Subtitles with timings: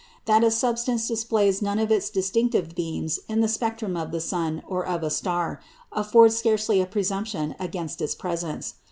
[0.25, 4.63] That a substance displays none of its distinctive beams in the spectrum of the sun
[4.67, 8.73] or of a star, affords scarcely a presumption against its presence.